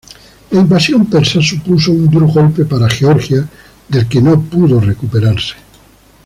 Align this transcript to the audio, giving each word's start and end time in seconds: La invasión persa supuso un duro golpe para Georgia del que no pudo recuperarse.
La 0.49 0.59
invasión 0.61 1.05
persa 1.05 1.39
supuso 1.43 1.91
un 1.91 2.09
duro 2.09 2.25
golpe 2.27 2.65
para 2.65 2.89
Georgia 2.89 3.47
del 3.87 4.07
que 4.07 4.19
no 4.19 4.41
pudo 4.41 4.79
recuperarse. 4.79 5.53